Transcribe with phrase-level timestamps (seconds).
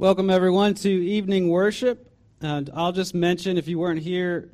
[0.00, 2.10] Welcome, everyone, to evening worship.
[2.40, 4.48] And I'll just mention if you weren't here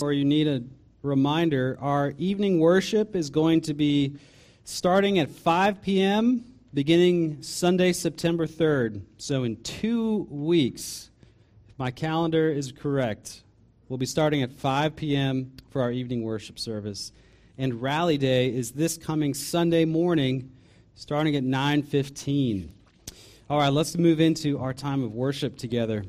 [0.00, 0.62] or you need a
[1.02, 4.16] reminder, our evening worship is going to be
[4.64, 9.02] starting at 5 p.m., beginning Sunday, September 3rd.
[9.18, 11.10] So, in two weeks,
[11.68, 13.42] if my calendar is correct,
[13.90, 15.52] we'll be starting at 5 p.m.
[15.68, 17.12] for our evening worship service.
[17.58, 20.50] And Rally Day is this coming Sunday morning,
[20.94, 22.70] starting at 9:15.
[23.50, 26.04] All right, let's move into our time of worship together.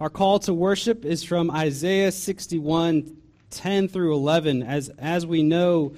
[0.00, 3.18] Our call to worship is from Isaiah 61
[3.50, 4.62] 10 through 11.
[4.62, 5.92] As, as we know,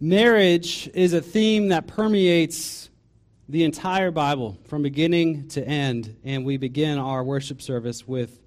[0.00, 2.90] marriage is a theme that permeates
[3.48, 6.16] the entire Bible from beginning to end.
[6.24, 8.40] And we begin our worship service with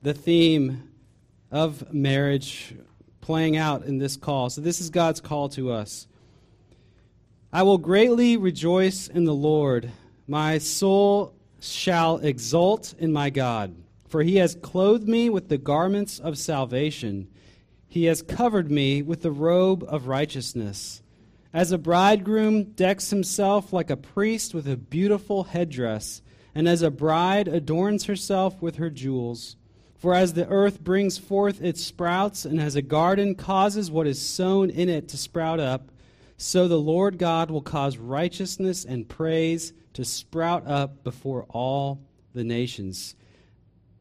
[0.00, 0.90] the theme
[1.50, 2.74] of marriage
[3.20, 4.48] playing out in this call.
[4.48, 6.06] So, this is God's call to us.
[7.52, 9.90] I will greatly rejoice in the Lord.
[10.26, 13.74] My soul shall exult in my God,
[14.08, 17.28] for he has clothed me with the garments of salvation.
[17.88, 21.02] He has covered me with the robe of righteousness.
[21.52, 26.22] As a bridegroom decks himself like a priest with a beautiful headdress,
[26.54, 29.56] and as a bride adorns herself with her jewels.
[29.96, 34.24] For as the earth brings forth its sprouts, and as a garden causes what is
[34.24, 35.90] sown in it to sprout up,
[36.36, 42.00] so the Lord God will cause righteousness and praise to sprout up before all
[42.34, 43.14] the nations.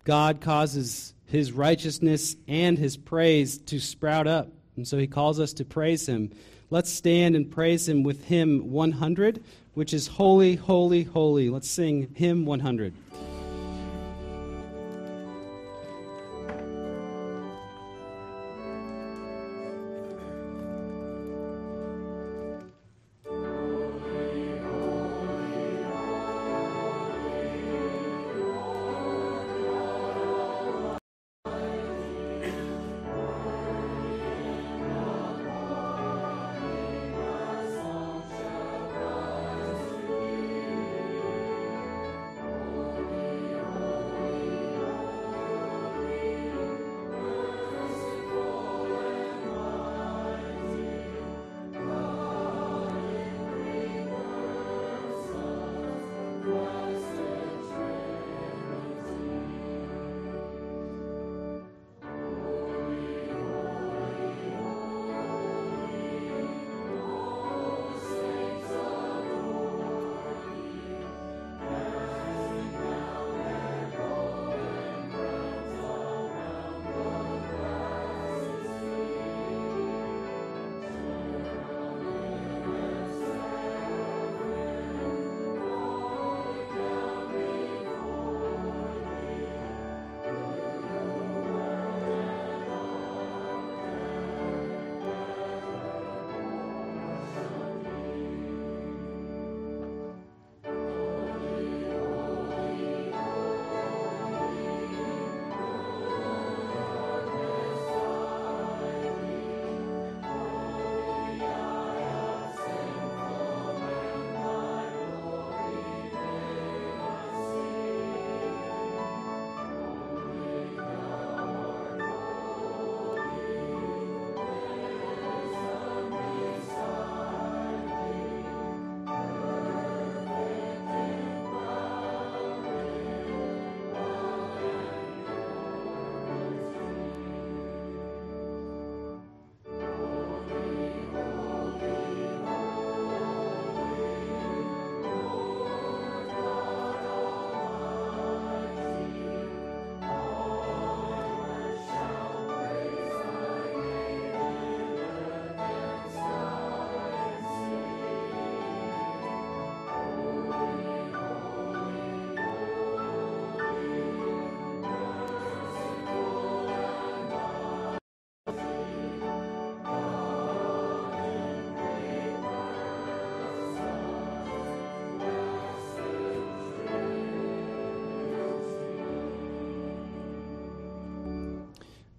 [0.03, 4.49] God causes his righteousness and his praise to sprout up.
[4.75, 6.31] And so he calls us to praise him.
[6.69, 9.43] Let's stand and praise him with hymn 100,
[9.73, 11.49] which is Holy, Holy, Holy.
[11.49, 12.93] Let's sing hymn 100.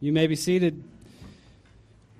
[0.02, 0.82] You may be seated.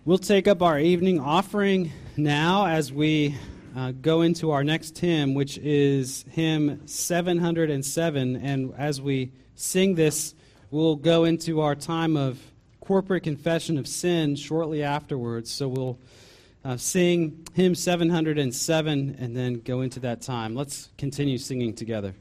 [0.05, 3.37] We'll take up our evening offering now as we
[3.75, 8.37] uh, go into our next hymn, which is hymn 707.
[8.37, 10.35] And as we sing this,
[10.71, 12.39] we'll go into our time of
[12.81, 15.51] corporate confession of sin shortly afterwards.
[15.51, 15.99] So we'll
[16.63, 20.55] uh, sing hymn 707 and then go into that time.
[20.55, 22.15] Let's continue singing together.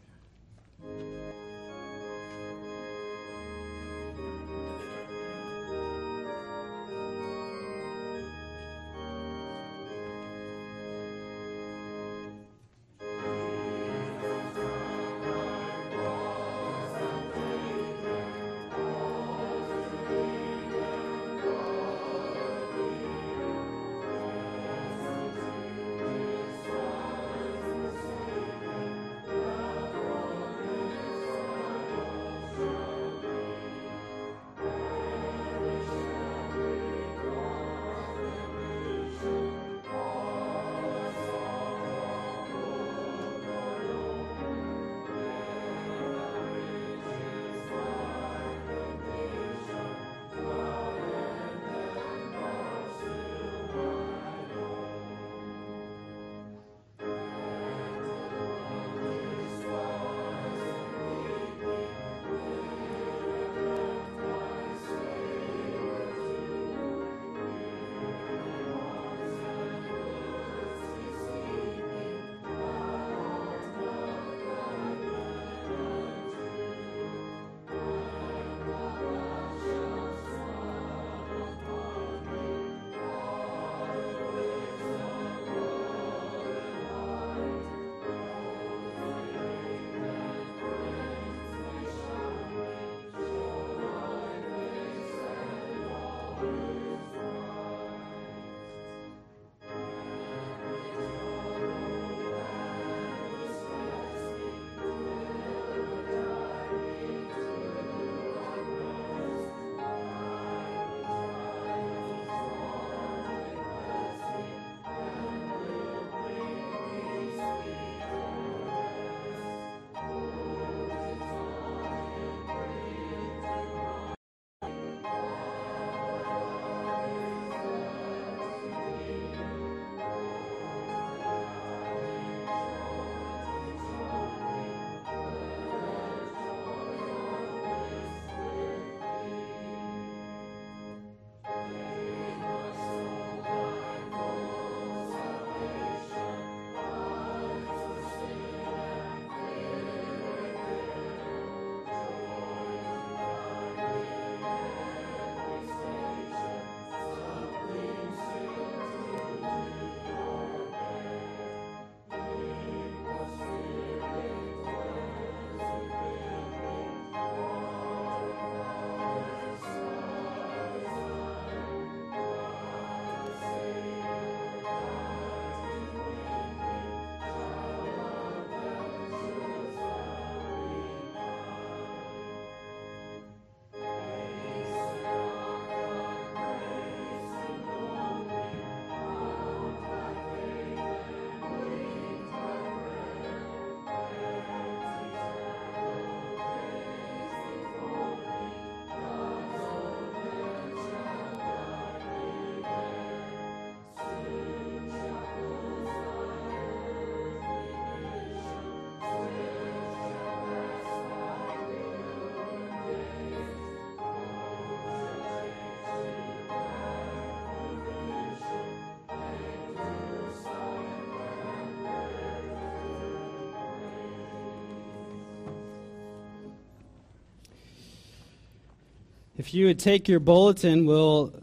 [229.39, 231.33] If you would take your bulletin, we'll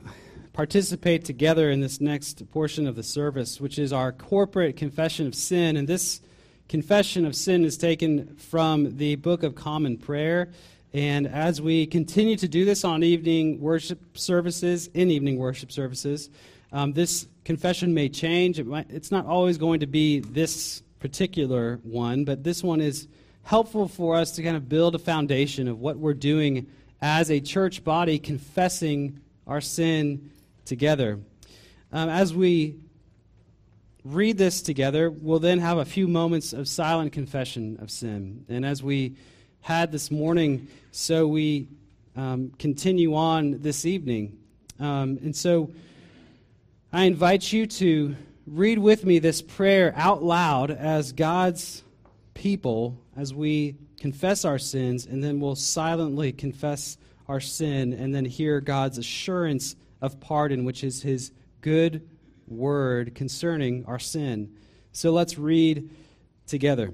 [0.53, 5.35] participate together in this next portion of the service, which is our corporate confession of
[5.35, 5.79] sin.
[5.79, 6.21] And this
[6.69, 10.51] confession of sin is taken from the Book of Common Prayer.
[10.93, 16.29] And as we continue to do this on evening worship services, in evening worship services,
[16.73, 18.59] um, this confession may change.
[18.59, 23.09] It might, it's not always going to be this particular one, but this one is
[23.45, 26.67] helpful for us to kind of build a foundation of what we're doing
[27.01, 30.31] as a church body confessing our sin
[30.65, 31.21] together.
[31.93, 32.77] Um, as we
[34.05, 38.45] read this together, we'll then have a few moments of silent confession of sin.
[38.49, 39.17] And as we
[39.61, 41.69] had this morning, so we
[42.17, 44.39] um, continue on this evening.
[44.79, 45.71] Um, and so
[46.93, 51.83] I invite you to read with me this prayer out loud as God's
[52.35, 56.99] people as we confess our sins, and then we'll silently confess
[57.29, 62.09] our sin and then hear God's assurance of pardon, which is his good
[62.47, 64.55] word concerning our sin.
[64.93, 65.91] So let's read
[66.47, 66.93] together.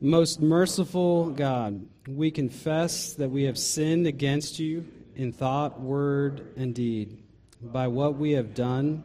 [0.00, 6.74] Most merciful God, we confess that we have sinned against you in thought, word, and
[6.74, 7.22] deed,
[7.60, 9.02] by what we have done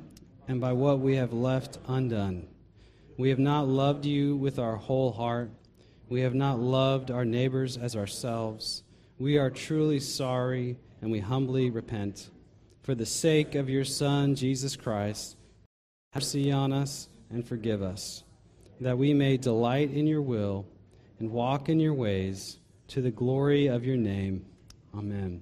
[0.48, 2.48] and by what we have left undone.
[3.18, 5.50] We have not loved you with our whole heart
[6.14, 8.84] we have not loved our neighbors as ourselves.
[9.18, 12.30] We are truly sorry and we humbly repent.
[12.84, 15.36] For the sake of your Son, Jesus Christ,
[16.12, 18.24] have mercy on us and forgive us,
[18.80, 20.68] that we may delight in your will
[21.18, 24.46] and walk in your ways to the glory of your name.
[24.96, 25.42] Amen.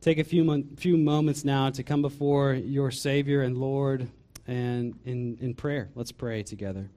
[0.00, 4.08] Take a few, mo- few moments now to come before your Savior and Lord
[4.48, 5.88] and in, in prayer.
[5.94, 6.90] Let's pray together.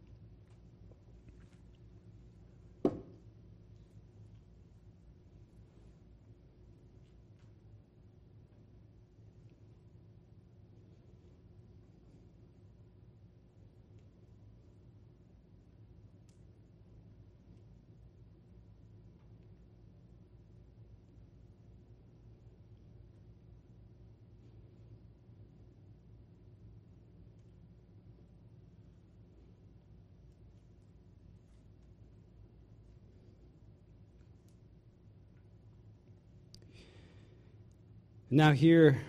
[38.36, 39.00] Now, hear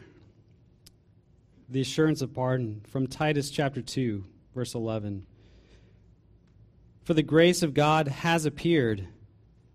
[1.71, 4.23] the assurance of pardon from Titus chapter 2,
[4.54, 5.25] verse 11.
[7.04, 9.09] For the grace of God has appeared,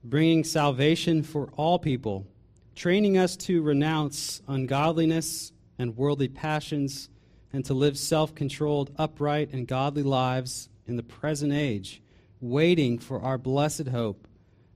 [0.04, 2.28] bringing salvation for all people,
[2.76, 7.10] training us to renounce ungodliness and worldly passions,
[7.52, 12.04] and to live self controlled, upright, and godly lives in the present age,
[12.40, 14.28] waiting for our blessed hope,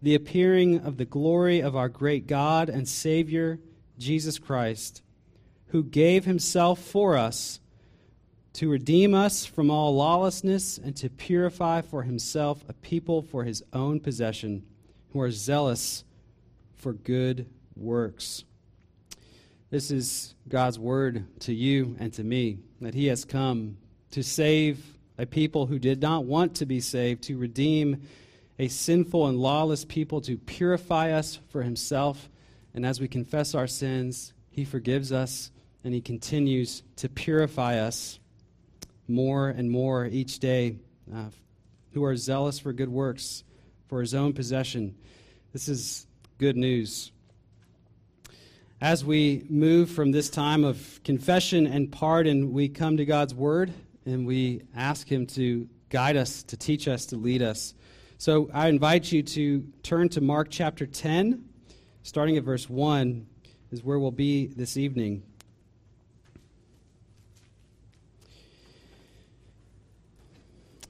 [0.01, 3.59] the appearing of the glory of our great God and Savior
[3.97, 5.01] Jesus Christ,
[5.67, 7.59] who gave himself for us
[8.53, 13.63] to redeem us from all lawlessness and to purify for himself a people for his
[13.73, 14.63] own possession
[15.11, 16.03] who are zealous
[16.75, 18.43] for good works.
[19.71, 23.77] This is God's word to you and to me that he has come
[24.11, 24.85] to save
[25.17, 28.03] a people who did not want to be saved, to redeem
[28.59, 32.29] a sinful and lawless people, to purify us for himself
[32.73, 35.51] and as we confess our sins, He forgives us
[35.83, 38.19] and He continues to purify us
[39.07, 40.77] more and more each day,
[41.13, 41.25] uh,
[41.93, 43.43] who are zealous for good works,
[43.87, 44.95] for His own possession.
[45.51, 46.07] This is
[46.39, 47.11] good news.
[48.81, 53.71] As we move from this time of confession and pardon, we come to God's Word
[54.05, 57.75] and we ask Him to guide us, to teach us, to lead us.
[58.17, 61.43] So I invite you to turn to Mark chapter 10
[62.03, 63.25] starting at verse 1,
[63.71, 65.23] is where we'll be this evening.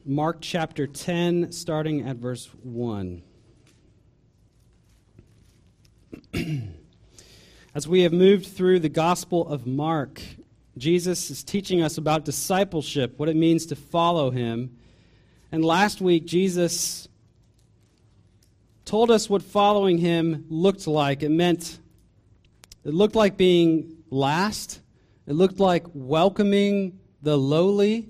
[0.03, 3.21] Mark chapter 10, starting at verse 1.
[7.75, 10.19] As we have moved through the Gospel of Mark,
[10.77, 14.75] Jesus is teaching us about discipleship, what it means to follow him.
[15.51, 17.07] And last week, Jesus
[18.85, 21.23] told us what following him looked like.
[21.23, 21.79] It meant,
[22.83, 24.81] it looked like being last,
[25.25, 28.09] it looked like welcoming the lowly,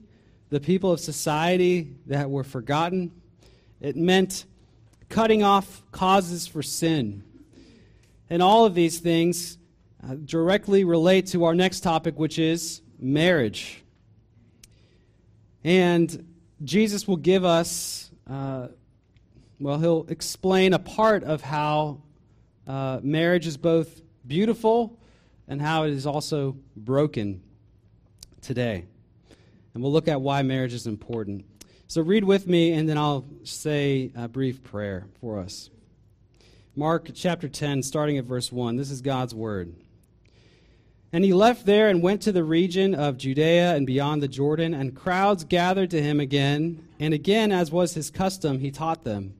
[0.50, 3.12] the people of society that were forgotten.
[3.80, 4.46] It meant
[5.10, 7.24] cutting off causes for sin.
[8.30, 9.58] And all of these things
[10.03, 13.84] uh, directly relate to our next topic, which is marriage.
[15.63, 18.70] And Jesus will give us uh,
[19.63, 22.01] well, he'll explain a part of how
[22.67, 25.00] uh, marriage is both beautiful
[25.48, 27.41] and how it is also broken
[28.41, 28.86] today.
[29.74, 31.46] And we'll look at why marriage is important.
[31.88, 35.70] So read with me, and then I'll say a brief prayer for us.
[36.75, 38.75] Mark chapter 10, starting at verse 1.
[38.75, 39.75] This is God's word.
[41.13, 44.74] And he left there and went to the region of Judea and beyond the Jordan,
[44.74, 46.88] and crowds gathered to him again.
[47.00, 49.36] And again, as was his custom, he taught them.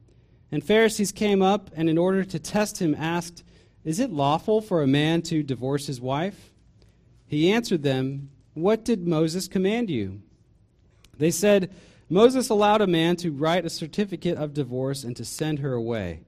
[0.53, 3.43] And Pharisees came up, and in order to test him, asked,
[3.83, 6.53] Is it lawful for a man to divorce his wife?
[7.25, 10.22] He answered them, What did Moses command you?
[11.17, 11.74] They said,
[12.07, 16.22] Moses allowed a man to write a certificate of divorce and to send her away.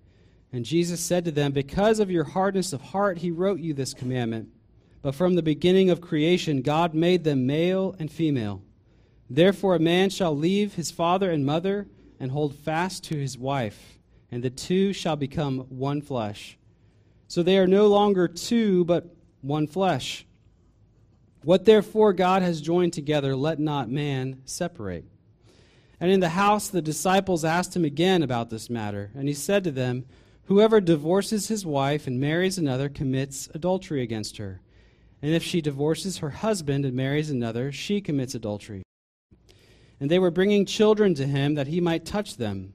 [0.51, 3.93] And Jesus said to them, Because of your hardness of heart, he wrote you this
[3.93, 4.49] commandment.
[5.03, 8.63] But from the beginning of creation, God made them male and female.
[9.29, 11.85] Therefore, a man shall leave his father and mother
[12.19, 13.94] and hold fast to his wife,
[14.31, 16.57] and the two shall become one flesh.
[17.27, 20.25] So they are no longer two, but one flesh.
[21.43, 25.05] What therefore God has joined together, let not man separate.
[25.99, 29.11] And in the house, the disciples asked him again about this matter.
[29.15, 30.05] And he said to them,
[30.45, 34.61] Whoever divorces his wife and marries another commits adultery against her.
[35.21, 38.83] And if she divorces her husband and marries another, she commits adultery.
[39.99, 42.74] And they were bringing children to him that he might touch them.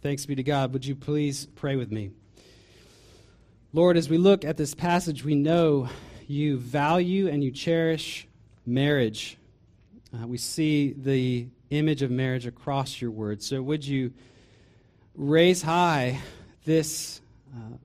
[0.00, 0.72] Thanks be to God.
[0.72, 2.10] Would you please pray with me?
[3.72, 5.88] Lord, as we look at this passage, we know
[6.28, 8.28] you value and you cherish
[8.64, 9.36] marriage.
[10.14, 13.42] Uh, we see the image of marriage across your word.
[13.42, 14.12] So, would you
[15.16, 16.20] raise high
[16.64, 17.20] this,
[17.52, 17.76] uh,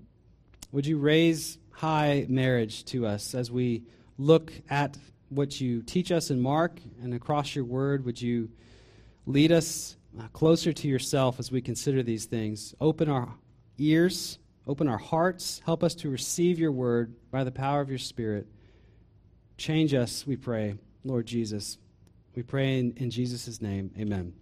[0.71, 3.83] would you raise high marriage to us as we
[4.19, 4.97] look at
[5.29, 8.05] what you teach us in Mark and across your word.
[8.05, 8.49] Would you
[9.25, 12.75] lead us uh, closer to yourself as we consider these things?
[12.79, 13.33] Open our
[13.77, 17.99] ears, open our hearts, help us to receive your word by the power of your
[17.99, 18.47] Spirit.
[19.57, 21.77] Change us, we pray, Lord Jesus.
[22.35, 23.91] We pray in, in Jesus' name.
[23.99, 24.33] Amen.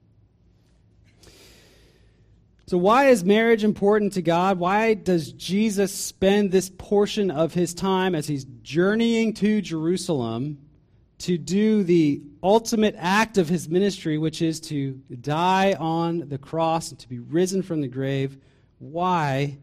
[2.68, 4.58] So, why is marriage important to God?
[4.58, 10.60] Why does Jesus spend this portion of his time as he's journeying to Jerusalem
[11.22, 16.90] to do the ultimate act of his ministry, which is to die on the cross
[16.90, 18.38] and to be risen from the grave,
[18.80, 19.58] why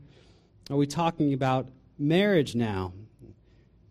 [0.71, 1.69] are we talking about
[1.99, 2.93] marriage now?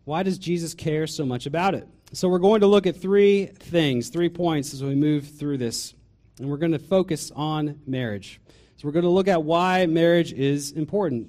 [0.04, 1.86] Why does Jesus care so much about it?
[2.14, 5.92] So, we're going to look at three things, three points as we move through this.
[6.38, 8.40] And we're going to focus on marriage.
[8.76, 11.28] So, we're going to look at why marriage is important.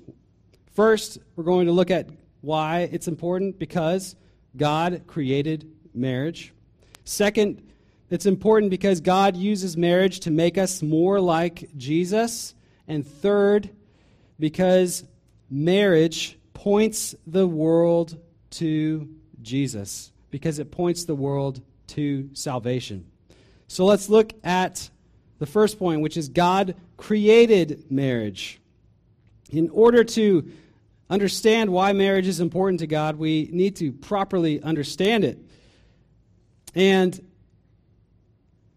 [0.73, 2.07] First, we're going to look at
[2.39, 4.15] why it's important because
[4.55, 6.53] God created marriage.
[7.03, 7.61] Second,
[8.09, 12.55] it's important because God uses marriage to make us more like Jesus.
[12.87, 13.69] And third,
[14.39, 15.03] because
[15.49, 18.17] marriage points the world
[18.51, 19.07] to
[19.41, 23.05] Jesus, because it points the world to salvation.
[23.67, 24.89] So let's look at
[25.37, 28.59] the first point, which is God created marriage.
[29.51, 30.51] In order to
[31.09, 35.39] understand why marriage is important to God, we need to properly understand it.
[36.75, 37.19] And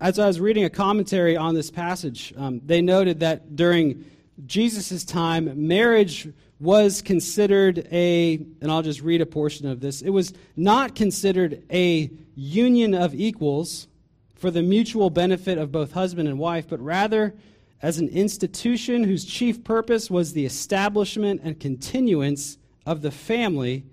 [0.00, 4.04] as I was reading a commentary on this passage, um, they noted that during
[4.46, 6.28] Jesus' time, marriage
[6.58, 11.62] was considered a, and I'll just read a portion of this, it was not considered
[11.72, 13.88] a union of equals
[14.34, 17.34] for the mutual benefit of both husband and wife, but rather
[17.80, 23.84] as an institution whose chief purpose was the establishment and continuance of the family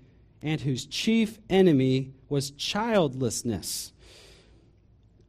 [0.42, 3.92] and whose chief enemy was childlessness.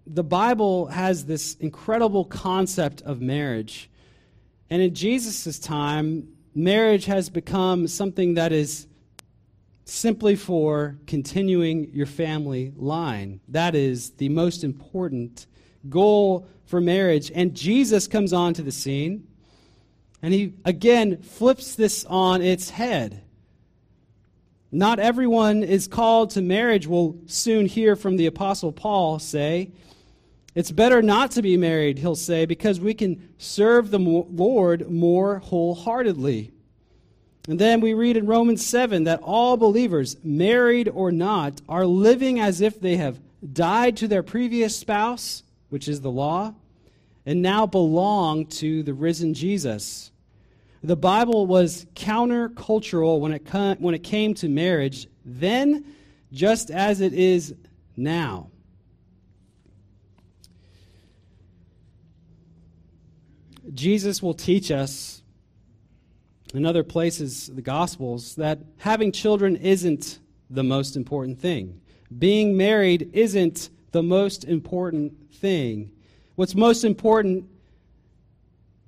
[0.07, 3.91] The Bible has this incredible concept of marriage.
[4.69, 8.87] And in Jesus' time, marriage has become something that is
[9.85, 13.41] simply for continuing your family line.
[13.49, 15.47] That is the most important
[15.89, 17.33] goal for marriage.
[17.35, 19.27] And Jesus comes onto the scene,
[20.23, 23.25] and he again flips this on its head.
[24.73, 29.73] Not everyone is called to marriage, we'll soon hear from the Apostle Paul say.
[30.55, 35.39] It's better not to be married, he'll say, because we can serve the Lord more
[35.39, 36.53] wholeheartedly.
[37.49, 42.39] And then we read in Romans 7 that all believers, married or not, are living
[42.39, 43.21] as if they have
[43.53, 46.55] died to their previous spouse, which is the law,
[47.27, 50.11] and now belong to the risen Jesus.
[50.83, 55.85] The Bible was countercultural when it, when it came to marriage then,
[56.33, 57.55] just as it is
[57.97, 58.51] now.
[63.75, 65.23] Jesus will teach us
[66.55, 71.81] in other places, the Gospels, that having children isn't the most important thing.
[72.19, 75.93] Being married isn't the most important thing.
[76.35, 77.45] What's most important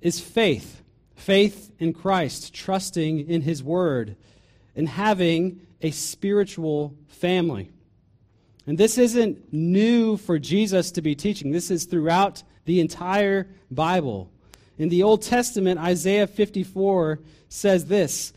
[0.01, 0.82] is faith
[1.15, 4.15] faith in Christ, trusting in His Word,
[4.75, 7.71] and having a spiritual family.
[8.65, 14.31] And this isn't new for Jesus to be teaching, this is throughout the entire Bible.
[14.77, 18.33] In the Old Testament, Isaiah 54 says this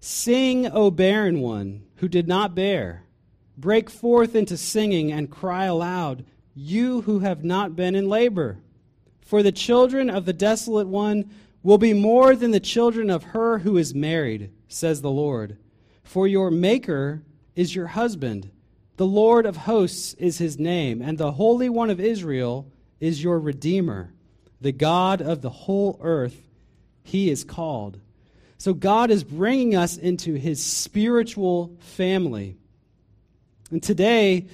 [0.00, 3.04] Sing, O barren one who did not bear.
[3.56, 8.58] Break forth into singing and cry aloud, you who have not been in labor.
[9.20, 11.30] For the children of the desolate one
[11.62, 15.58] will be more than the children of her who is married, says the Lord.
[16.02, 17.22] For your Maker
[17.54, 18.50] is your husband.
[18.96, 22.70] The Lord of hosts is his name, and the Holy One of Israel
[23.00, 24.12] is your Redeemer.
[24.60, 26.40] The God of the whole earth,
[27.02, 27.98] he is called.
[28.58, 32.56] So God is bringing us into his spiritual family.
[33.72, 34.46] And today,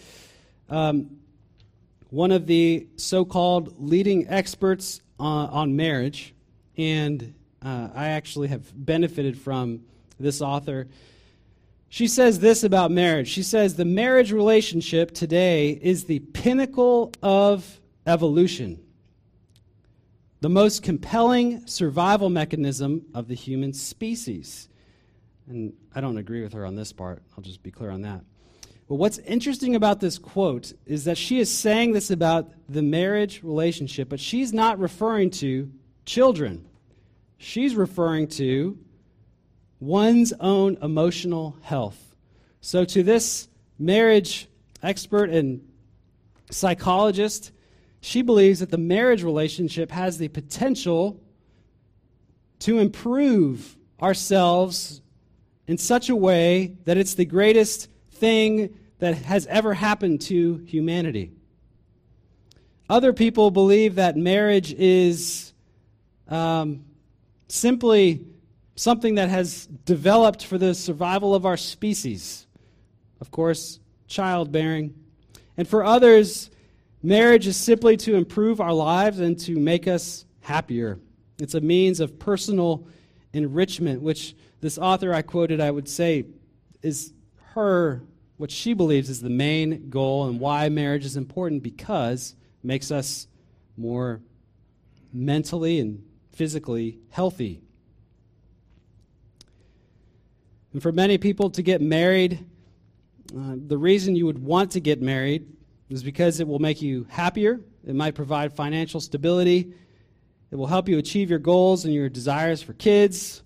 [0.71, 1.19] um,
[2.11, 6.35] one of the so called leading experts uh, on marriage,
[6.79, 9.81] and uh, I actually have benefited from
[10.19, 10.87] this author.
[11.89, 13.29] She says this about marriage.
[13.29, 18.81] She says the marriage relationship today is the pinnacle of evolution,
[20.41, 24.69] the most compelling survival mechanism of the human species.
[25.49, 27.23] And I don't agree with her on this part.
[27.37, 28.23] I'll just be clear on that.
[28.87, 33.43] But what's interesting about this quote is that she is saying this about the marriage
[33.43, 35.71] relationship, but she's not referring to
[36.09, 36.65] children.
[37.37, 38.79] She's referring to
[39.79, 42.17] one's own emotional health.
[42.61, 43.47] So, to this
[43.79, 44.49] marriage
[44.83, 45.61] expert and
[46.51, 47.53] psychologist,
[48.01, 51.21] she believes that the marriage relationship has the potential
[52.61, 55.03] to improve ourselves
[55.67, 61.33] in such a way that it's the greatest thing that has ever happened to humanity.
[62.89, 65.48] Other people believe that marriage is
[66.29, 66.85] um,
[67.49, 68.27] simply
[68.77, 72.47] something that has developed for the survival of our species.
[73.21, 74.95] Of course, childbearing.
[75.57, 76.51] And for others,
[77.03, 81.01] marriage is simply to improve our lives and to make us happier.
[81.39, 82.87] It's a means of personal
[83.33, 86.27] enrichment, which this author I quoted, I would say,
[86.83, 87.13] is
[87.55, 88.03] her,
[88.37, 92.91] what she believes is the main goal and why marriage is important because it makes
[92.91, 93.27] us
[93.77, 94.21] more
[95.13, 96.05] mentally and
[96.39, 97.61] physically healthy.
[100.73, 102.47] And for many people to get married,
[103.37, 105.49] uh, the reason you would want to get married
[105.91, 109.75] is because it will make you happier, it might provide financial stability,
[110.53, 113.43] it will help you achieve your goals and your desires for kids,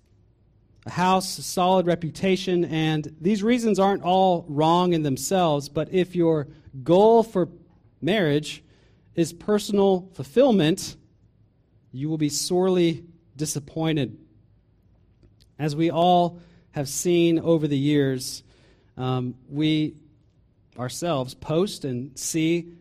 [0.85, 6.15] a house, a solid reputation, and these reasons aren't all wrong in themselves, but if
[6.15, 6.47] your
[6.83, 7.49] goal for
[8.01, 8.63] marriage
[9.15, 10.95] is personal fulfillment,
[11.93, 13.05] you will be sorely
[13.37, 14.17] disappointed.
[15.57, 16.39] As we all
[16.71, 18.43] have seen over the years,
[18.97, 19.95] um, we
[20.77, 22.73] ourselves post and see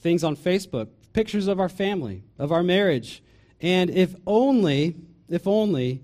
[0.00, 3.22] things on Facebook, pictures of our family, of our marriage.
[3.60, 4.96] And if only,
[5.28, 6.02] if only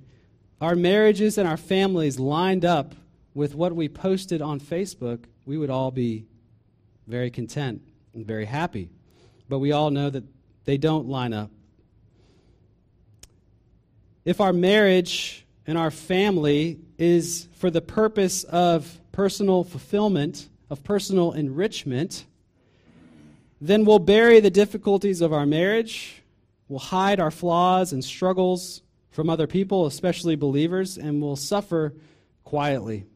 [0.60, 2.94] our marriages and our families lined up
[3.34, 6.26] with what we posted on Facebook, we would all be
[7.08, 7.82] very content
[8.14, 8.88] and very happy.
[9.48, 10.24] But we all know that
[10.64, 11.50] they don't line up.
[14.26, 21.30] If our marriage and our family is for the purpose of personal fulfillment, of personal
[21.30, 22.26] enrichment,
[23.60, 26.24] then we'll bury the difficulties of our marriage,
[26.68, 31.94] we'll hide our flaws and struggles from other people, especially believers, and we'll suffer
[32.42, 33.06] quietly.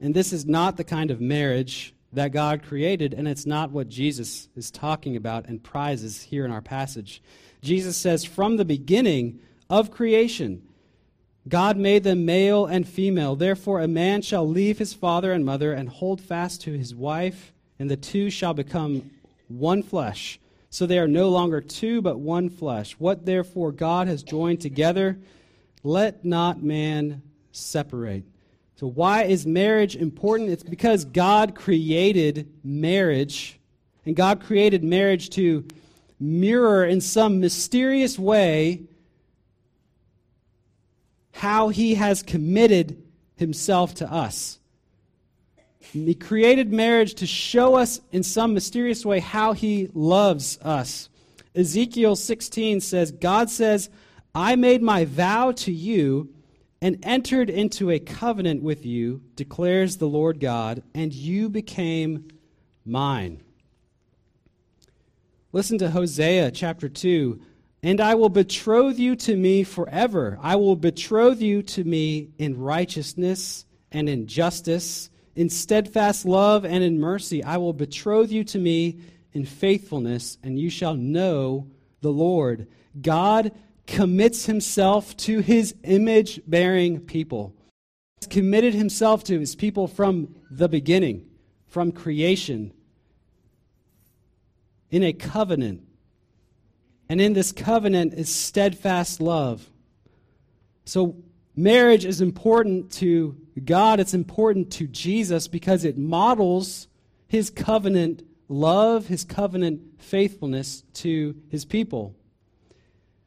[0.00, 3.88] And this is not the kind of marriage that God created, and it's not what
[3.88, 7.22] Jesus is talking about and prizes here in our passage.
[7.64, 10.62] Jesus says, From the beginning of creation,
[11.48, 13.36] God made them male and female.
[13.36, 17.52] Therefore, a man shall leave his father and mother and hold fast to his wife,
[17.78, 19.10] and the two shall become
[19.48, 20.38] one flesh.
[20.70, 22.92] So they are no longer two, but one flesh.
[22.98, 25.18] What therefore God has joined together,
[25.82, 27.22] let not man
[27.52, 28.24] separate.
[28.76, 30.50] So, why is marriage important?
[30.50, 33.60] It's because God created marriage,
[34.04, 35.64] and God created marriage to
[36.18, 38.82] mirror in some mysterious way
[41.32, 43.02] how He has committed
[43.36, 44.58] Himself to us.
[45.78, 51.08] He created marriage to show us in some mysterious way how He loves us.
[51.54, 53.90] Ezekiel 16 says, God says,
[54.34, 56.30] I made my vow to you
[56.80, 62.28] and entered into a covenant with you, declares the Lord God, and you became
[62.84, 63.40] mine.
[65.54, 67.40] Listen to Hosea chapter 2.
[67.84, 70.36] And I will betroth you to me forever.
[70.42, 76.82] I will betroth you to me in righteousness and in justice, in steadfast love and
[76.82, 77.44] in mercy.
[77.44, 78.98] I will betroth you to me
[79.32, 81.68] in faithfulness, and you shall know
[82.00, 82.66] the Lord.
[83.00, 83.52] God
[83.86, 87.54] commits himself to his image bearing people.
[88.20, 91.26] He's committed himself to his people from the beginning,
[91.68, 92.72] from creation,
[94.94, 95.82] in a covenant.
[97.08, 99.68] And in this covenant is steadfast love.
[100.84, 101.16] So,
[101.56, 106.86] marriage is important to God, it's important to Jesus because it models
[107.26, 112.14] his covenant love, his covenant faithfulness to his people.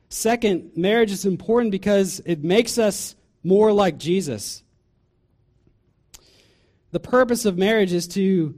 [0.07, 4.63] Second, marriage is important because it makes us more like Jesus.
[6.91, 8.55] The purpose of marriage is to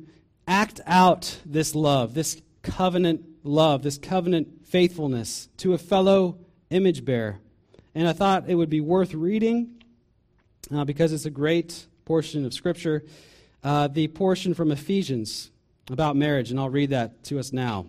[0.47, 2.39] act out this love, this
[2.71, 7.39] covenant love, this covenant faithfulness to a fellow image bearer.
[7.95, 9.81] And I thought it would be worth reading
[10.73, 13.03] uh, because it's a great portion of Scripture,
[13.63, 15.51] uh, the portion from Ephesians
[15.89, 17.87] about marriage, and I'll read that to us now.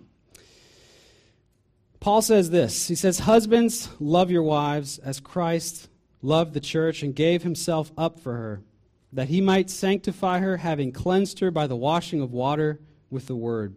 [2.00, 5.88] Paul says this He says, Husbands, love your wives as Christ
[6.22, 8.62] loved the church and gave himself up for her,
[9.12, 13.36] that he might sanctify her, having cleansed her by the washing of water with the
[13.36, 13.76] word,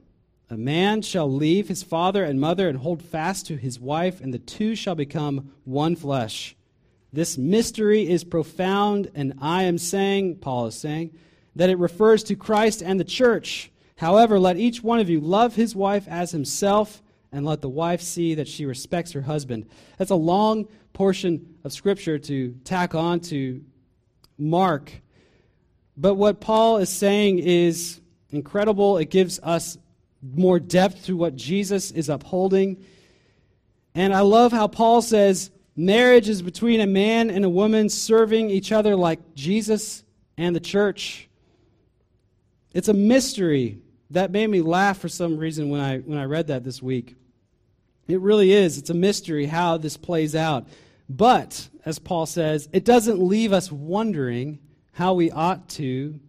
[0.51, 4.33] a man shall leave his father and mother and hold fast to his wife, and
[4.33, 6.57] the two shall become one flesh.
[7.13, 11.17] This mystery is profound, and I am saying, Paul is saying,
[11.55, 13.71] that it refers to Christ and the church.
[13.95, 18.01] However, let each one of you love his wife as himself and let the wife
[18.01, 19.69] see that she respects her husband.
[19.97, 23.63] That's a long portion of Scripture to tack on to
[24.37, 24.91] Mark.
[25.95, 28.97] But what Paul is saying is incredible.
[28.97, 29.77] It gives us
[30.21, 32.83] more depth to what Jesus is upholding.
[33.95, 38.49] And I love how Paul says marriage is between a man and a woman serving
[38.49, 40.03] each other like Jesus
[40.37, 41.27] and the church.
[42.73, 43.79] It's a mystery
[44.11, 47.15] that made me laugh for some reason when I, when I read that this week.
[48.07, 48.77] It really is.
[48.77, 50.67] It's a mystery how this plays out.
[51.09, 54.59] But, as Paul says, it doesn't leave us wondering
[54.93, 56.19] how we ought to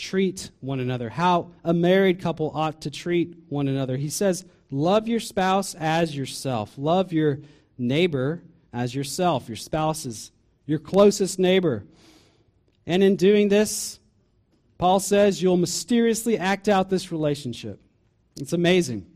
[0.00, 3.96] treat one another, how a married couple ought to treat one another.
[3.96, 7.40] He says, Love your spouse as yourself, love your
[7.76, 9.48] neighbor as yourself.
[9.48, 10.30] Your spouse is
[10.66, 11.84] your closest neighbor.
[12.86, 13.98] And in doing this,
[14.78, 17.80] Paul says you'll mysteriously act out this relationship.
[18.40, 19.06] It's amazing.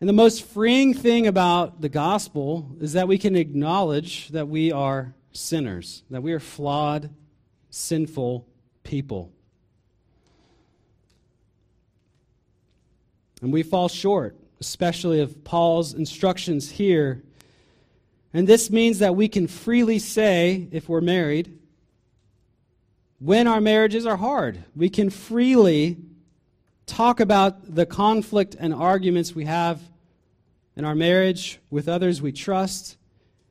[0.00, 4.70] And the most freeing thing about the gospel is that we can acknowledge that we
[4.70, 7.10] are sinners, that we are flawed,
[7.70, 8.46] sinful
[8.82, 9.32] people.
[13.40, 17.22] And we fall short, especially of Paul's instructions here.
[18.32, 21.58] And this means that we can freely say, if we're married,
[23.20, 25.96] when our marriages are hard, we can freely
[26.86, 29.80] talk about the conflict and arguments we have
[30.76, 32.97] in our marriage with others we trust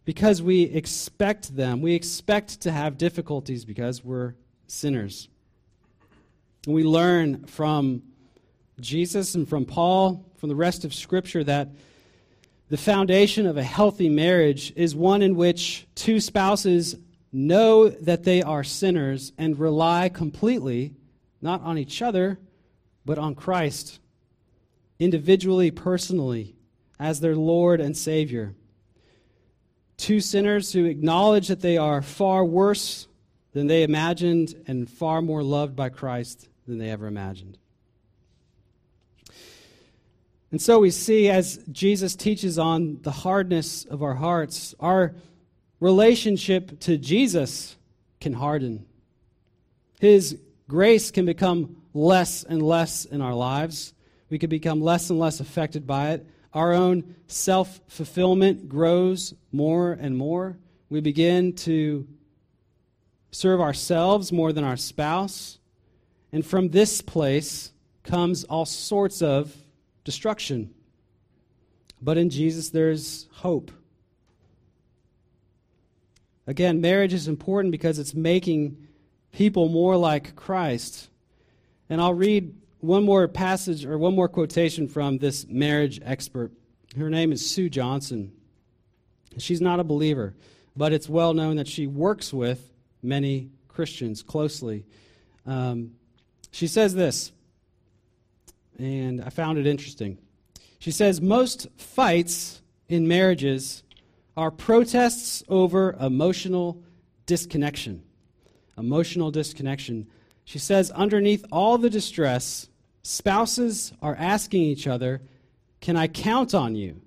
[0.08, 1.82] because we expect them.
[1.82, 5.28] We expect to have difficulties because we're sinners.
[6.66, 8.04] And we learn from
[8.80, 11.72] Jesus and from Paul, from the rest of Scripture, that
[12.70, 16.96] the foundation of a healthy marriage is one in which two spouses
[17.34, 20.94] know that they are sinners and rely completely,
[21.42, 22.40] not on each other,
[23.04, 24.00] but on Christ,
[25.00, 26.56] individually, personally,
[26.98, 28.56] as their Lord and Savior.
[29.98, 33.08] Two sinners who acknowledge that they are far worse
[33.54, 37.58] than they imagined and far more loved by Christ than they ever imagined.
[40.52, 45.16] And so we see as Jesus teaches on the hardness of our hearts, our
[45.80, 47.76] relationship to Jesus
[48.22, 48.86] can harden.
[50.00, 53.94] His grace can become less and less in our lives.
[54.30, 56.28] We can become less and less affected by it.
[56.58, 60.58] Our own self fulfillment grows more and more.
[60.90, 62.08] We begin to
[63.30, 65.60] serve ourselves more than our spouse.
[66.32, 69.56] And from this place comes all sorts of
[70.04, 70.74] destruction.
[72.02, 73.70] But in Jesus, there's hope.
[76.48, 78.88] Again, marriage is important because it's making
[79.32, 81.10] people more like Christ.
[81.88, 86.52] And I'll read one more passage or one more quotation from this marriage expert.
[86.98, 88.32] Her name is Sue Johnson.
[89.38, 90.36] She's not a believer,
[90.76, 94.86] but it's well known that she works with many Christians closely.
[95.46, 95.92] Um,
[96.52, 97.32] she says this
[98.80, 100.18] and I found it interesting.
[100.80, 103.84] She says most fights in marriages
[104.36, 106.84] are protests over emotional
[107.26, 108.04] disconnection.
[108.78, 110.08] Emotional disconnection.
[110.48, 112.70] She says underneath all the distress,
[113.02, 115.22] spouses are asking each other,
[115.82, 117.02] Can I count on you?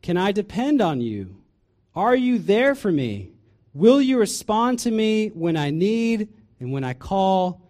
[0.00, 1.36] Can I depend on you?
[1.94, 3.32] Are you there for me?
[3.74, 6.30] Will you respond to me when I need
[6.60, 7.60] and when I call?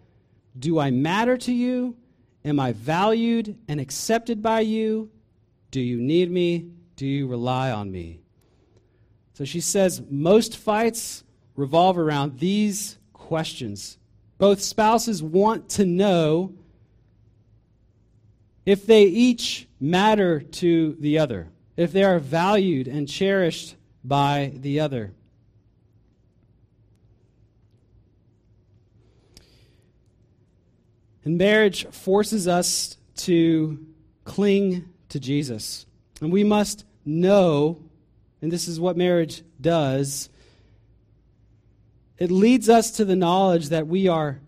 [0.57, 1.97] Do I matter to you?
[2.45, 5.11] Am I valued and accepted by you?
[5.71, 6.69] Do you need me?
[6.95, 8.21] Do you rely on me?
[9.33, 11.25] So she says most fights
[11.57, 13.97] revolve around these questions.
[14.43, 16.53] Both spouses want to know
[18.65, 24.81] if they each matter to the other, if they are valued and cherished by the
[24.81, 25.13] other.
[31.23, 33.79] And marriage forces us to
[34.25, 35.85] cling to Jesus.
[36.19, 37.81] And we must know,
[38.41, 40.27] and this is what marriage does,
[42.17, 44.39] it leads us to the knowledge that we are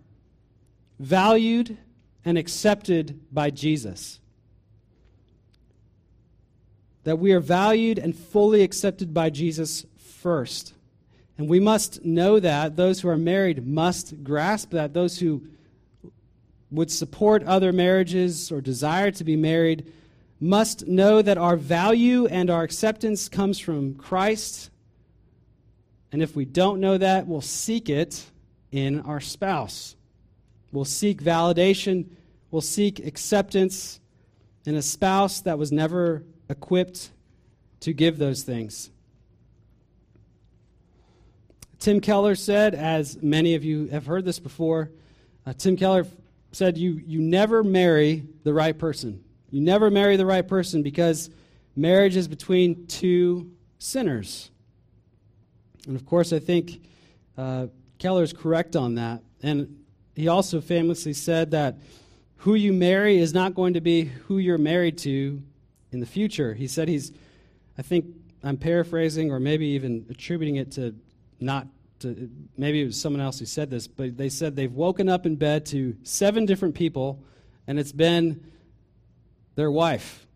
[0.99, 1.77] valued
[2.23, 4.19] and accepted by Jesus.
[7.03, 10.73] That we are valued and fully accepted by Jesus first.
[11.37, 12.75] And we must know that.
[12.75, 14.93] Those who are married must grasp that.
[14.93, 15.43] Those who
[16.71, 19.91] would support other marriages or desire to be married
[20.39, 24.69] must know that our value and our acceptance comes from Christ.
[26.15, 28.23] And if we don't know that, we'll seek it
[28.71, 29.97] in our spouse.
[30.71, 32.05] We'll seek validation,
[32.51, 33.99] we'll seek acceptance
[34.65, 37.09] in a spouse that was never equipped
[37.81, 38.91] to give those things.
[41.79, 44.91] Tim Keller said, as many of you have heard this before,
[45.45, 46.07] uh, Tim Keller
[46.53, 49.21] said you, you never marry the right person.
[49.51, 51.29] You never marry the right person because
[51.75, 54.49] marriage is between two sinners.
[55.85, 56.81] And of course, I think
[57.37, 57.67] uh,
[57.99, 59.21] Keller is correct on that.
[59.41, 59.83] And
[60.15, 61.77] he also famously said that
[62.37, 65.41] who you marry is not going to be who you're married to
[65.91, 66.53] in the future.
[66.53, 67.11] He said he's,
[67.77, 68.05] I think
[68.43, 70.95] I'm paraphrasing or maybe even attributing it to
[71.39, 71.67] not
[71.99, 75.25] to, maybe it was someone else who said this, but they said they've woken up
[75.25, 77.23] in bed to seven different people,
[77.67, 78.43] and it's been
[79.55, 80.27] their wife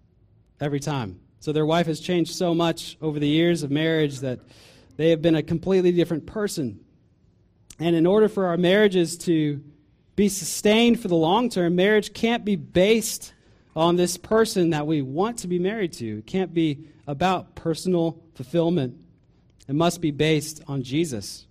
[0.59, 1.19] every time.
[1.41, 4.39] So their wife has changed so much over the years of marriage that
[4.99, 6.77] they have been a completely different person.
[7.79, 9.63] And in order for our marriages to
[10.17, 13.33] be sustained for the long term, marriage can't be based
[13.77, 16.17] on this person that we want to be married to.
[16.17, 18.97] It can't be about personal fulfillment.
[19.69, 21.47] It must be based on Jesus.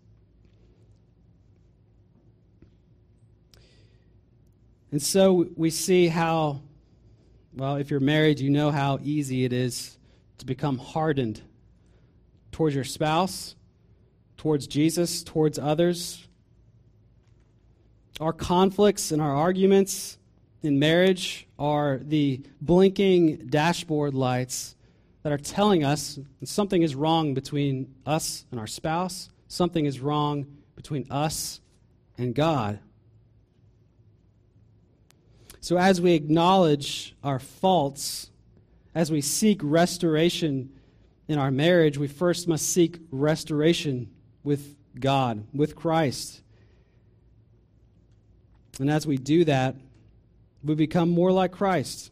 [4.92, 6.60] And so we see how,
[7.54, 9.96] well, if you're married, you know how easy it is
[10.36, 11.40] to become hardened
[12.58, 13.54] towards your spouse,
[14.36, 16.26] towards Jesus, towards others.
[18.20, 20.18] Our conflicts and our arguments
[20.64, 24.74] in marriage are the blinking dashboard lights
[25.22, 30.44] that are telling us something is wrong between us and our spouse, something is wrong
[30.74, 31.60] between us
[32.16, 32.80] and God.
[35.60, 38.32] So, as we acknowledge our faults,
[38.96, 40.70] as we seek restoration
[41.28, 44.10] in our marriage, we first must seek restoration
[44.42, 46.40] with God, with Christ.
[48.80, 49.76] And as we do that,
[50.64, 52.10] we become more like Christ.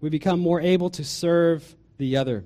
[0.00, 2.44] We become more able to serve the other.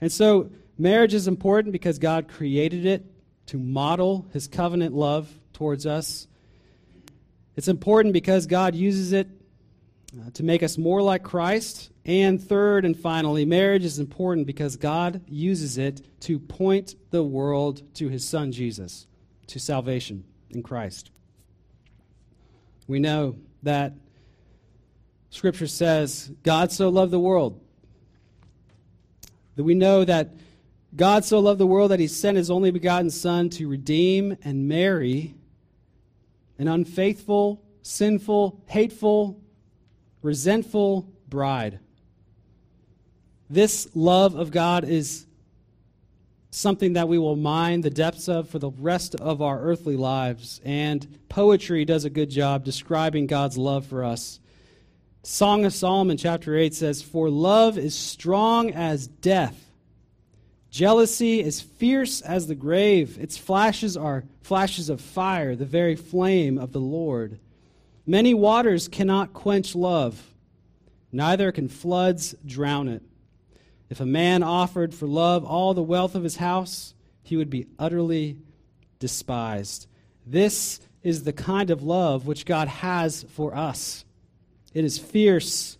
[0.00, 0.50] And so,
[0.82, 3.04] Marriage is important because God created it
[3.46, 6.26] to model his covenant love towards us.
[7.54, 9.28] It's important because God uses it
[10.18, 11.91] uh, to make us more like Christ.
[12.04, 17.82] And third and finally, marriage is important because God uses it to point the world
[17.94, 19.06] to his son Jesus,
[19.46, 21.10] to salvation in Christ.
[22.88, 23.94] We know that
[25.30, 27.60] Scripture says, God so loved the world.
[29.56, 30.34] That we know that
[30.94, 34.68] God so loved the world that he sent his only begotten Son to redeem and
[34.68, 35.34] marry
[36.58, 39.40] an unfaithful, sinful, hateful,
[40.20, 41.78] resentful bride.
[43.52, 45.26] This love of God is
[46.48, 50.62] something that we will mine the depths of for the rest of our earthly lives.
[50.64, 54.40] And poetry does a good job describing God's love for us.
[55.22, 59.70] Song of Solomon, chapter 8 says, For love is strong as death.
[60.70, 63.18] Jealousy is fierce as the grave.
[63.20, 67.38] Its flashes are flashes of fire, the very flame of the Lord.
[68.06, 70.22] Many waters cannot quench love,
[71.12, 73.02] neither can floods drown it.
[73.92, 77.66] If a man offered for love all the wealth of his house, he would be
[77.78, 78.38] utterly
[78.98, 79.86] despised.
[80.26, 84.06] This is the kind of love which God has for us.
[84.72, 85.76] It is fierce,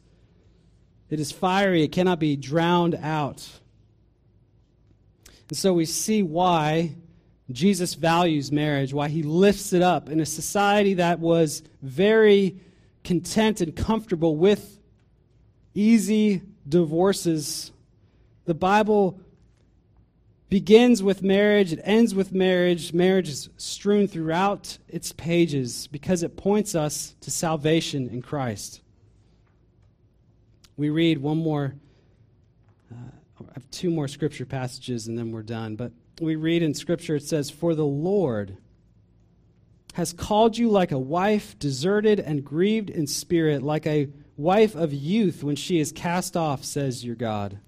[1.08, 3.48] it is fiery, it cannot be drowned out.
[5.48, 6.96] And so we see why
[7.50, 12.60] Jesus values marriage, why he lifts it up in a society that was very
[13.04, 14.78] content and comfortable with
[15.74, 17.71] easy divorces.
[18.45, 19.20] The Bible
[20.53, 22.93] begins with marriage, it ends with marriage.
[22.93, 28.82] Marriage is strewn throughout its pages because it points us to salvation in Christ.
[30.76, 31.74] We read one more,
[32.90, 32.97] uh,
[33.40, 35.74] I have two more scripture passages and then we're done.
[35.74, 38.59] But we read in scripture it says, For the Lord
[39.95, 44.93] has called you like a wife deserted and grieved in spirit, like a wife of
[44.93, 47.59] youth when she is cast off, says your God.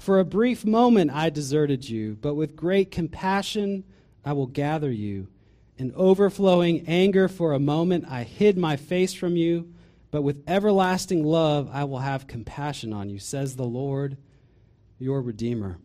[0.00, 3.84] For a brief moment I deserted you, but with great compassion
[4.24, 5.28] I will gather you.
[5.76, 9.72] In overflowing anger for a moment I hid my face from you
[10.10, 14.16] but with everlasting love I will have compassion on you, says the Lord,
[14.98, 15.78] your Redeemer.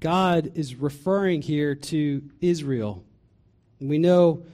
[0.00, 3.04] God is referring here to Israel.
[3.80, 4.44] We know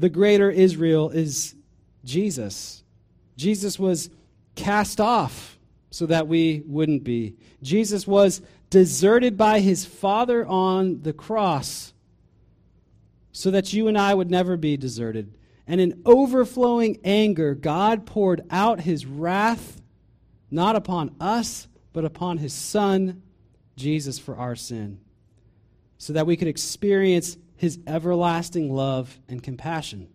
[0.00, 1.54] the greater Israel is
[2.04, 2.82] Jesus.
[3.36, 4.10] Jesus was
[4.56, 5.54] cast off
[5.94, 7.36] so that we wouldn't be.
[7.62, 11.92] Jesus was deserted by his Father on the cross
[13.30, 15.32] so that you and I would never be deserted.
[15.68, 19.80] And in overflowing anger, God poured out his wrath
[20.50, 23.22] not upon us, but upon his Son,
[23.76, 24.98] Jesus, for our sin,
[25.96, 30.08] so that we could experience his everlasting love and compassion.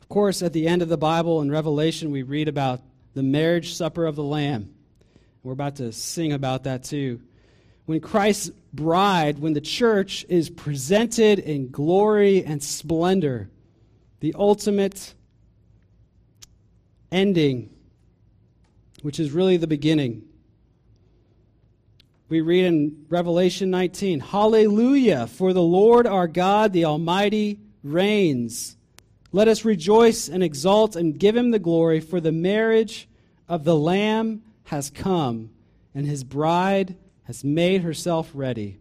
[0.00, 2.82] Of course, at the end of the Bible in Revelation, we read about
[3.16, 4.72] the marriage supper of the Lamb.
[5.42, 7.20] We're about to sing about that too
[7.86, 13.48] when Christ's bride, when the church is presented in glory and splendor,
[14.20, 15.14] the ultimate
[17.10, 17.70] ending,
[19.02, 20.24] which is really the beginning.
[22.28, 28.75] We read in Revelation 19 Hallelujah, for the Lord our God, the Almighty, reigns.
[29.32, 33.08] Let us rejoice and exult and give him the glory, for the marriage
[33.48, 35.50] of the Lamb has come,
[35.94, 38.78] and his bride has made herself ready.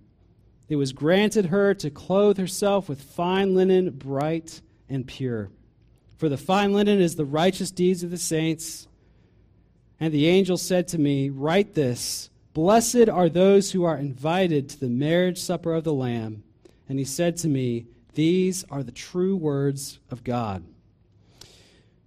[0.67, 5.49] It was granted her to clothe herself with fine linen, bright and pure.
[6.17, 8.87] For the fine linen is the righteous deeds of the saints.
[9.99, 14.79] And the angel said to me, Write this Blessed are those who are invited to
[14.79, 16.43] the marriage supper of the Lamb.
[16.87, 20.63] And he said to me, These are the true words of God.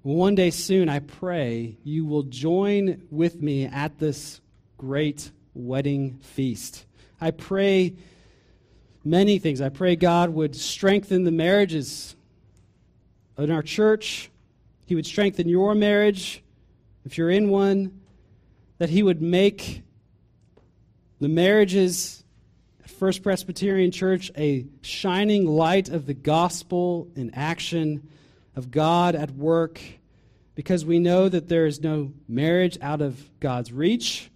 [0.01, 4.41] One day soon, I pray you will join with me at this
[4.79, 6.87] great wedding feast.
[7.21, 7.95] I pray
[9.05, 9.61] many things.
[9.61, 12.17] I pray God would strengthen the marriages
[13.37, 14.31] in our church.
[14.87, 16.43] He would strengthen your marriage
[17.05, 18.01] if you're in one.
[18.79, 19.83] That He would make
[21.21, 22.25] the marriages
[22.89, 28.09] First Presbyterian Church a shining light of the gospel in action,
[28.57, 29.81] of God at work,
[30.55, 34.31] because we know that there is no marriage out of God's reach.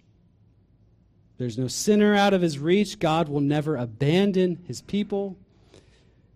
[1.37, 2.99] There's no sinner out of his reach.
[2.99, 5.35] God will never abandon his people.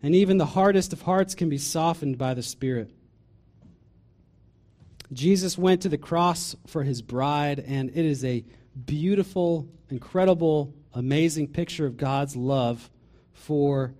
[0.03, 2.89] And even the hardest of hearts can be softened by the Spirit.
[5.13, 8.43] Jesus went to the cross for his bride, and it is a
[8.85, 12.89] beautiful, incredible, amazing picture of God's love
[13.33, 13.93] for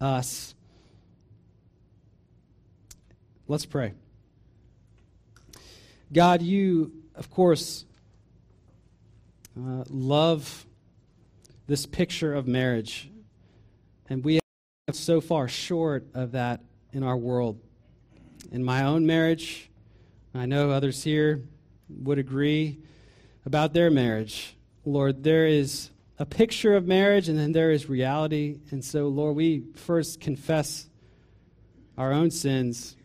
[0.00, 0.54] us.
[3.48, 3.92] Let's pray.
[6.12, 7.84] God, you, of course,
[9.56, 10.66] uh, love
[11.66, 13.10] this picture of marriage,
[14.08, 14.40] and we
[14.88, 16.60] have so far short of that
[16.92, 17.60] in our world.
[18.50, 19.70] In my own marriage,
[20.34, 21.42] I know others here
[21.88, 22.78] would agree
[23.46, 24.56] about their marriage.
[24.84, 28.60] Lord, there is a picture of marriage and then there is reality.
[28.70, 30.86] And so, Lord, we first confess
[31.96, 32.96] our own sins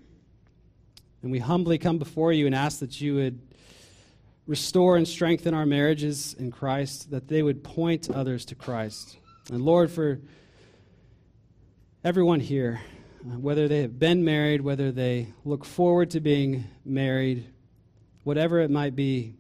[1.22, 3.42] and we humbly come before you and ask that you would
[4.46, 9.18] restore and strengthen our marriages in Christ, that they would point others to Christ.
[9.52, 10.22] And Lord, for
[12.04, 12.80] everyone here,
[13.24, 17.46] whether they have been married, whether they look forward to being married,
[18.24, 19.36] whatever it might be,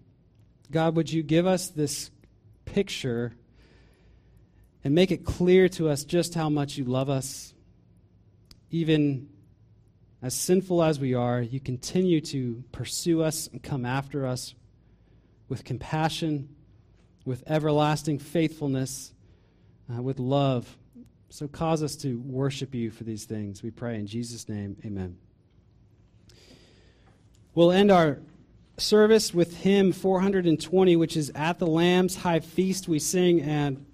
[0.71, 2.11] God, would you give us this
[2.65, 3.33] picture
[4.83, 7.53] and make it clear to us just how much you love us?
[8.69, 9.29] Even
[10.21, 14.55] as sinful as we are, you continue to pursue us and come after us
[15.47, 16.49] with compassion,
[17.25, 19.13] with everlasting faithfulness,
[19.93, 20.77] uh, with love.
[21.29, 23.61] So cause us to worship you for these things.
[23.61, 24.77] We pray in Jesus' name.
[24.85, 25.17] Amen.
[27.53, 28.19] We'll end our
[28.77, 32.87] service with hymn 420, which is At the Lamb's High Feast.
[32.87, 33.85] We sing, and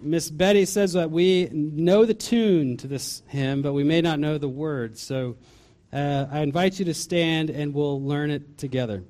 [0.00, 4.18] Miss Betty says that we know the tune to this hymn, but we may not
[4.18, 5.00] know the words.
[5.00, 5.36] So
[5.92, 9.02] uh, I invite you to stand and we'll learn it together.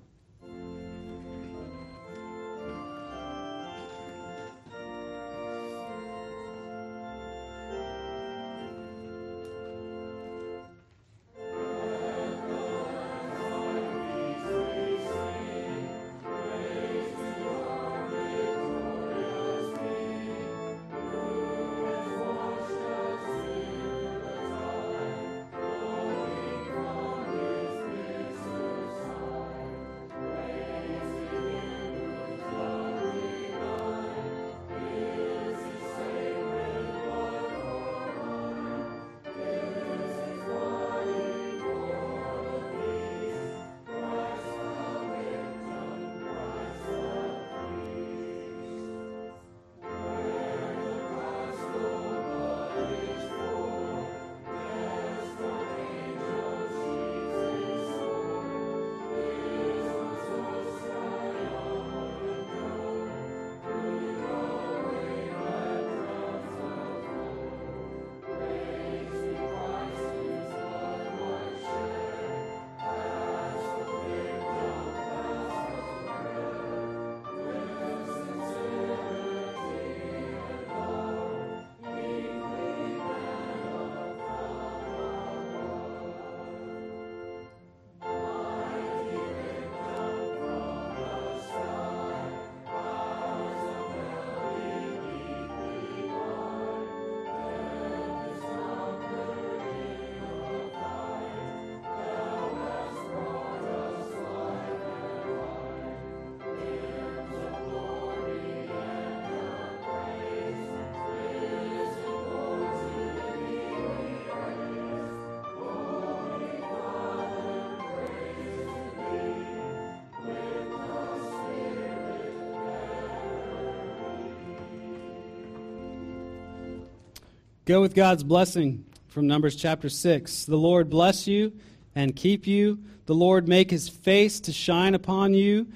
[127.69, 130.47] Go with God's blessing from Numbers chapter 6.
[130.47, 131.53] The Lord bless you
[131.95, 132.79] and keep you.
[133.05, 135.67] The Lord make his face to shine upon you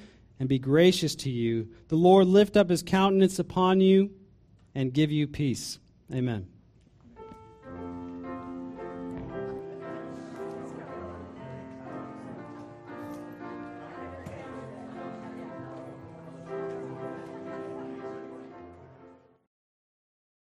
[0.41, 1.69] and be gracious to you.
[1.89, 4.11] The Lord lift up his countenance upon you
[4.75, 5.79] and give you peace.
[6.11, 6.47] Amen.